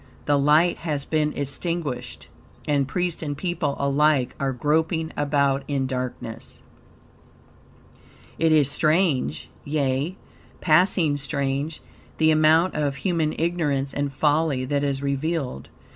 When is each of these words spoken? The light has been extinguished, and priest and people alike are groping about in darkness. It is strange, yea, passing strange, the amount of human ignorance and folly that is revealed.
The 0.25 0.39
light 0.39 0.77
has 0.77 1.05
been 1.05 1.31
extinguished, 1.33 2.27
and 2.67 2.87
priest 2.87 3.21
and 3.21 3.37
people 3.37 3.75
alike 3.77 4.33
are 4.39 4.51
groping 4.51 5.13
about 5.15 5.63
in 5.67 5.85
darkness. 5.85 6.63
It 8.39 8.51
is 8.51 8.67
strange, 8.67 9.47
yea, 9.63 10.17
passing 10.59 11.17
strange, 11.17 11.81
the 12.17 12.31
amount 12.31 12.73
of 12.73 12.95
human 12.95 13.35
ignorance 13.37 13.93
and 13.93 14.11
folly 14.11 14.65
that 14.65 14.83
is 14.83 15.03
revealed. 15.03 15.69